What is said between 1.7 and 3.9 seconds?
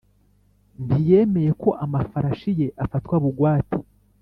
amafarashi ye afatwa bugwate